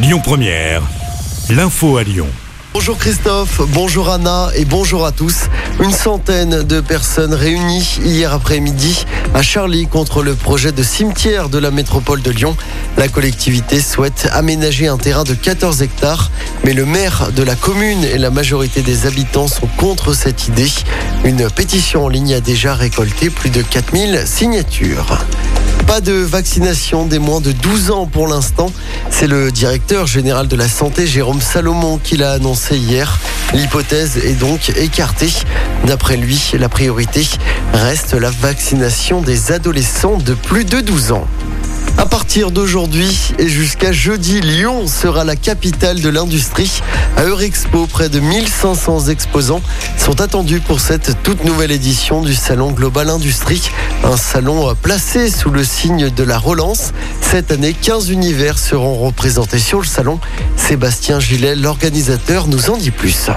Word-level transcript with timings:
Lyon 0.00 0.20
Première, 0.22 0.82
l'info 1.50 1.96
à 1.96 2.04
Lyon. 2.04 2.28
Bonjour 2.72 2.96
Christophe, 2.98 3.62
bonjour 3.70 4.10
Anna 4.10 4.48
et 4.54 4.64
bonjour 4.64 5.04
à 5.04 5.10
tous. 5.10 5.46
Une 5.82 5.90
centaine 5.90 6.62
de 6.62 6.80
personnes 6.80 7.34
réunies 7.34 7.98
hier 8.04 8.32
après-midi 8.32 9.06
à 9.34 9.42
Charlie 9.42 9.88
contre 9.88 10.22
le 10.22 10.36
projet 10.36 10.70
de 10.70 10.84
cimetière 10.84 11.48
de 11.48 11.58
la 11.58 11.72
métropole 11.72 12.22
de 12.22 12.30
Lyon. 12.30 12.56
La 12.96 13.08
collectivité 13.08 13.80
souhaite 13.80 14.28
aménager 14.32 14.86
un 14.86 14.98
terrain 14.98 15.24
de 15.24 15.34
14 15.34 15.82
hectares, 15.82 16.30
mais 16.64 16.74
le 16.74 16.86
maire 16.86 17.32
de 17.34 17.42
la 17.42 17.56
commune 17.56 18.04
et 18.04 18.18
la 18.18 18.30
majorité 18.30 18.82
des 18.82 19.06
habitants 19.06 19.48
sont 19.48 19.68
contre 19.78 20.12
cette 20.12 20.46
idée. 20.46 20.70
Une 21.24 21.50
pétition 21.50 22.04
en 22.04 22.08
ligne 22.08 22.34
a 22.34 22.40
déjà 22.40 22.74
récolté 22.74 23.30
plus 23.30 23.50
de 23.50 23.62
4000 23.62 24.22
signatures. 24.26 25.18
Pas 25.88 26.02
de 26.02 26.12
vaccination 26.12 27.06
des 27.06 27.18
moins 27.18 27.40
de 27.40 27.50
12 27.50 27.90
ans 27.90 28.04
pour 28.04 28.28
l'instant. 28.28 28.70
C'est 29.08 29.26
le 29.26 29.50
directeur 29.50 30.06
général 30.06 30.46
de 30.46 30.54
la 30.54 30.68
santé, 30.68 31.06
Jérôme 31.06 31.40
Salomon, 31.40 31.96
qui 31.96 32.18
l'a 32.18 32.32
annoncé 32.32 32.76
hier. 32.76 33.18
L'hypothèse 33.54 34.18
est 34.18 34.38
donc 34.38 34.70
écartée. 34.76 35.30
D'après 35.86 36.18
lui, 36.18 36.52
la 36.58 36.68
priorité 36.68 37.26
reste 37.72 38.12
la 38.12 38.28
vaccination 38.28 39.22
des 39.22 39.50
adolescents 39.50 40.18
de 40.18 40.34
plus 40.34 40.66
de 40.66 40.82
12 40.82 41.12
ans. 41.12 41.26
À 41.98 42.06
partir 42.06 42.52
d'aujourd'hui 42.52 43.32
et 43.40 43.48
jusqu'à 43.48 43.90
jeudi, 43.90 44.40
Lyon 44.40 44.86
sera 44.86 45.24
la 45.24 45.34
capitale 45.34 46.00
de 46.00 46.08
l'industrie. 46.08 46.80
À 47.16 47.24
Eurexpo, 47.24 47.88
près 47.88 48.08
de 48.08 48.20
1500 48.20 49.08
exposants 49.08 49.60
sont 49.96 50.20
attendus 50.20 50.60
pour 50.60 50.78
cette 50.78 51.20
toute 51.24 51.44
nouvelle 51.44 51.72
édition 51.72 52.22
du 52.22 52.36
Salon 52.36 52.70
Global 52.70 53.10
Industrie. 53.10 53.68
Un 54.04 54.16
salon 54.16 54.76
placé 54.80 55.28
sous 55.28 55.50
le 55.50 55.64
signe 55.64 56.10
de 56.10 56.22
la 56.22 56.38
relance. 56.38 56.92
Cette 57.20 57.50
année, 57.50 57.74
15 57.74 58.10
univers 58.10 58.60
seront 58.60 58.94
représentés 58.94 59.58
sur 59.58 59.80
le 59.80 59.86
salon. 59.86 60.20
Sébastien 60.56 61.18
Gillet, 61.18 61.56
l'organisateur, 61.56 62.46
nous 62.46 62.70
en 62.70 62.76
dit 62.76 62.92
plus. 62.92 63.28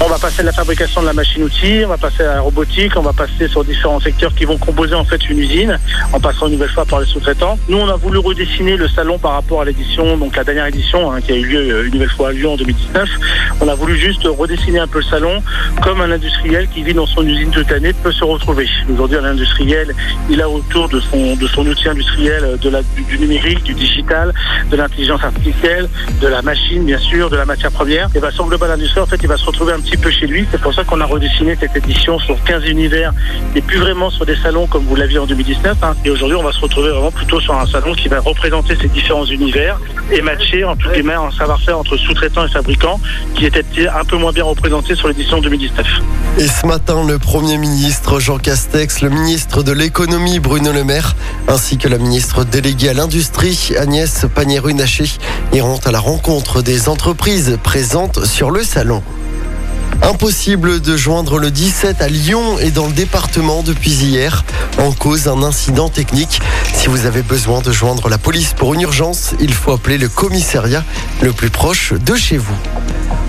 On 0.00 0.08
va 0.08 0.18
passer 0.18 0.42
de 0.42 0.46
la 0.46 0.52
fabrication 0.52 1.02
de 1.02 1.06
la 1.06 1.12
machine-outil, 1.12 1.82
on 1.84 1.88
va 1.88 1.98
passer 1.98 2.22
à 2.22 2.34
la 2.34 2.40
robotique, 2.40 2.92
on 2.96 3.02
va 3.02 3.12
passer 3.12 3.48
sur 3.48 3.64
différents 3.64 4.00
secteurs 4.00 4.34
qui 4.34 4.44
vont 4.44 4.56
composer 4.56 4.94
en 4.94 5.04
fait 5.04 5.28
une 5.28 5.38
usine, 5.38 5.78
en 6.12 6.20
passant 6.20 6.46
une 6.46 6.52
nouvelle 6.52 6.70
fois 6.70 6.84
par 6.84 7.00
les 7.00 7.06
sous-traitants. 7.06 7.58
Nous, 7.68 7.78
on 7.78 7.88
a 7.88 7.96
voulu 7.96 8.07
redessiner 8.16 8.76
le 8.76 8.88
salon 8.88 9.18
par 9.18 9.32
rapport 9.32 9.60
à 9.60 9.64
l'édition, 9.66 10.16
donc 10.16 10.36
la 10.36 10.44
dernière 10.44 10.66
édition 10.66 11.12
hein, 11.12 11.20
qui 11.20 11.32
a 11.32 11.36
eu 11.36 11.44
lieu 11.44 11.58
euh, 11.58 11.84
une 11.84 11.92
nouvelle 11.92 12.10
fois 12.10 12.28
à 12.28 12.32
Lyon 12.32 12.54
en 12.54 12.56
2019. 12.56 13.08
On 13.60 13.68
a 13.68 13.74
voulu 13.74 13.98
juste 13.98 14.24
redessiner 14.24 14.78
un 14.78 14.86
peu 14.86 14.98
le 14.98 15.04
salon 15.04 15.42
comme 15.82 16.00
un 16.00 16.10
industriel 16.10 16.68
qui 16.68 16.82
vit 16.82 16.94
dans 16.94 17.06
son 17.06 17.26
usine 17.26 17.50
toute 17.50 17.70
l'année 17.70 17.92
peut 17.92 18.12
se 18.12 18.24
retrouver. 18.24 18.66
Aujourd'hui, 18.90 19.18
un 19.18 19.24
industriel, 19.24 19.94
il 20.30 20.40
a 20.40 20.48
autour 20.48 20.88
de 20.88 21.00
son 21.00 21.36
de 21.36 21.46
son 21.48 21.66
outil 21.66 21.88
industriel 21.88 22.42
euh, 22.44 22.56
de 22.56 22.70
la, 22.70 22.80
du, 22.82 23.18
numérique, 23.18 23.62
du 23.64 23.74
digital, 23.74 24.32
de 24.70 24.76
l'intelligence 24.76 25.22
artificielle, 25.22 25.88
de 26.20 26.28
la 26.28 26.40
machine 26.40 26.84
bien 26.84 26.98
sûr, 26.98 27.28
de 27.28 27.36
la 27.36 27.44
matière 27.44 27.70
première. 27.70 28.08
Et 28.14 28.18
va 28.20 28.30
son 28.30 28.46
global 28.46 28.70
industrie, 28.70 29.00
en 29.00 29.06
fait, 29.06 29.18
il 29.22 29.28
va 29.28 29.36
se 29.36 29.44
retrouver 29.44 29.72
un 29.72 29.80
petit 29.80 29.96
peu 29.96 30.10
chez 30.10 30.26
lui. 30.26 30.46
C'est 30.50 30.60
pour 30.60 30.72
ça 30.72 30.84
qu'on 30.84 31.00
a 31.00 31.04
redessiné 31.04 31.56
cette 31.60 31.76
édition 31.76 32.18
sur 32.18 32.42
15 32.44 32.64
univers 32.68 33.12
et 33.54 33.60
plus 33.60 33.78
vraiment 33.78 34.10
sur 34.10 34.24
des 34.24 34.36
salons 34.36 34.66
comme 34.66 34.84
vous 34.84 34.96
l'aviez 34.96 35.18
en 35.18 35.26
2019. 35.26 35.76
Hein. 35.82 35.94
Et 36.04 36.10
aujourd'hui, 36.10 36.36
on 36.36 36.42
va 36.42 36.52
se 36.52 36.60
retrouver 36.60 36.90
vraiment 36.90 37.10
plutôt 37.10 37.40
sur 37.40 37.54
un 37.54 37.66
salon 37.66 37.94
qui 38.00 38.08
va 38.08 38.20
représenter 38.20 38.76
ces 38.80 38.88
différents 38.88 39.26
univers 39.26 39.80
et 40.10 40.22
matcher 40.22 40.64
en 40.64 40.76
tout 40.76 40.88
cas 40.88 40.98
un 40.98 41.30
savoir-faire 41.30 41.78
entre 41.78 41.96
sous-traitants 41.96 42.46
et 42.46 42.50
fabricants 42.50 43.00
qui 43.34 43.46
était 43.46 43.64
un 43.88 44.04
peu 44.04 44.16
moins 44.16 44.32
bien 44.32 44.44
représenté 44.44 44.94
sur 44.94 45.08
l'édition 45.08 45.40
2019. 45.40 45.86
Et 46.38 46.46
ce 46.46 46.66
matin, 46.66 47.04
le 47.06 47.18
Premier 47.18 47.58
ministre 47.58 48.20
Jean 48.20 48.38
Castex, 48.38 49.00
le 49.00 49.10
ministre 49.10 49.62
de 49.62 49.72
l'économie 49.72 50.38
Bruno 50.38 50.72
Le 50.72 50.84
Maire, 50.84 51.16
ainsi 51.48 51.78
que 51.78 51.88
la 51.88 51.98
ministre 51.98 52.44
déléguée 52.44 52.90
à 52.90 52.94
l'industrie 52.94 53.72
Agnès 53.78 54.26
Pannier-Runacher 54.34 55.18
iront 55.52 55.80
à 55.84 55.90
la 55.90 56.00
rencontre 56.00 56.62
des 56.62 56.88
entreprises 56.88 57.58
présentes 57.62 58.24
sur 58.24 58.50
le 58.50 58.62
salon. 58.62 59.02
Impossible 60.02 60.80
de 60.80 60.96
joindre 60.96 61.38
le 61.38 61.50
17 61.50 62.00
à 62.00 62.08
Lyon 62.08 62.58
et 62.58 62.70
dans 62.70 62.86
le 62.86 62.92
département 62.92 63.62
depuis 63.62 63.90
hier. 63.90 64.44
En 64.78 64.92
cause, 64.92 65.28
un 65.28 65.42
incident 65.42 65.88
technique. 65.88 66.40
Si 66.72 66.88
vous 66.88 67.06
avez 67.06 67.22
besoin 67.22 67.60
de 67.60 67.72
joindre 67.72 68.08
la 68.08 68.18
police 68.18 68.54
pour 68.54 68.74
une 68.74 68.82
urgence, 68.82 69.34
il 69.40 69.52
faut 69.52 69.72
appeler 69.72 69.98
le 69.98 70.08
commissariat 70.08 70.84
le 71.20 71.32
plus 71.32 71.50
proche 71.50 71.92
de 71.92 72.14
chez 72.14 72.38
vous. 72.38 72.56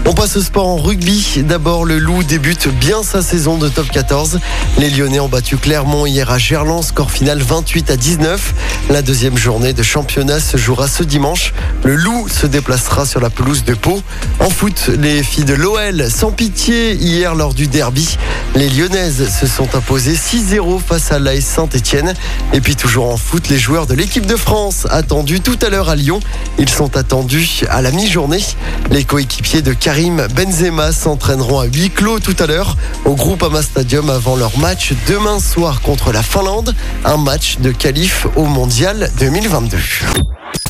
On 0.10 0.14
passe 0.16 0.38
au 0.38 0.42
sport 0.42 0.66
en 0.66 0.78
rugby. 0.78 1.44
D'abord, 1.48 1.86
le 1.86 2.00
Loup 2.00 2.24
débute 2.24 2.68
bien 2.68 3.04
sa 3.04 3.22
saison 3.22 3.60
de 3.60 3.70
top 3.70 3.92
14. 3.92 4.40
Les 4.80 4.90
Lyonnais 4.90 5.20
ont 5.20 5.30
battu 5.30 5.56
Clermont 5.56 6.08
hier 6.08 6.32
à 6.32 6.40
Gerland, 6.40 6.82
score 6.82 7.12
final 7.12 7.38
28 7.40 7.92
à 7.92 7.96
19. 7.96 8.56
La 8.90 9.04
deuxième 9.04 9.38
journée 9.38 9.72
de 9.72 9.84
championnat 9.84 10.40
se 10.40 10.58
jouera 10.58 10.88
ce 10.88 11.04
dimanche. 11.04 11.54
Le 11.84 11.94
Loup 11.94 12.28
se 12.28 12.48
déplacera 12.48 13.06
sur 13.06 13.20
la 13.20 13.30
pelouse 13.30 13.64
de 13.64 13.76
Pau. 13.76 14.02
En 14.40 14.50
foot, 14.50 14.90
les 14.98 15.22
filles 15.22 15.46
de 15.46 15.54
l'OL 15.54 16.10
sans 16.10 16.32
pitié 16.32 16.96
hier 16.96 17.36
lors 17.36 17.54
du 17.54 17.68
derby. 17.68 18.18
Les 18.56 18.68
Lyonnaises 18.68 19.30
se 19.40 19.46
sont 19.46 19.76
imposées 19.76 20.16
6-0 20.16 20.82
face 20.82 21.12
à 21.12 21.20
l'AS 21.20 21.42
Saint-Etienne. 21.42 22.16
Et 22.52 22.62
puis 22.62 22.76
toujours 22.76 23.14
en 23.14 23.18
foot, 23.18 23.48
les 23.50 23.60
joueurs 23.60 23.86
de 23.86 23.94
l'équipe 23.94 24.26
de 24.26 24.36
France 24.36 24.88
attendus 24.90 25.42
tout 25.42 25.60
à 25.62 25.70
l'heure 25.70 25.90
à 25.90 25.96
Lyon. 25.96 26.20
Ils 26.58 26.68
sont 26.68 26.98
attendus 26.98 27.62
à 27.70 27.84
la 27.84 27.92
mi-journée. 27.92 28.44
Les 28.90 29.04
coéquipiers 29.04 29.62
de 29.62 29.74
Karim 30.00 30.26
Benzema 30.34 30.94
s'entraîneront 30.94 31.60
à 31.60 31.66
huis 31.66 31.90
clos 31.90 32.22
tout 32.22 32.36
à 32.40 32.48
l'heure 32.48 32.78
au 33.04 33.16
Groupama 33.16 33.62
Stadium 33.62 34.10
avant 34.10 34.38
leur 34.38 34.58
match 34.58 34.94
demain 35.10 35.42
soir 35.42 35.82
contre 35.82 36.14
la 36.14 36.24
Finlande. 36.24 36.74
Un 37.04 37.18
match 37.18 37.58
de 37.60 37.74
qualif 37.74 38.26
au 38.38 38.46
Mondial 38.46 39.12
2022. 39.20 39.78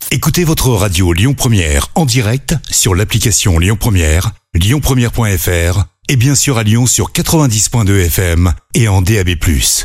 Écoutez 0.10 0.44
votre 0.44 0.70
radio 0.70 1.14
Lyon 1.14 1.36
Première 1.36 1.90
en 1.94 2.06
direct 2.06 2.56
sur 2.72 2.96
l'application 2.96 3.60
Lyon 3.60 3.78
Première, 3.80 4.32
lyonpremière.fr 4.56 5.84
et 6.08 6.16
bien 6.16 6.34
sûr 6.34 6.58
à 6.58 6.64
Lyon 6.64 6.88
sur 6.88 7.12
90.2 7.12 8.08
FM 8.08 8.52
et 8.74 8.88
en 8.88 9.04
DAB+. 9.04 9.30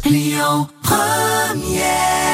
Lyon 0.07 0.69
Première 0.83 2.34